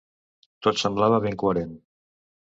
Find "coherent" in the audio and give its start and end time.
1.43-1.75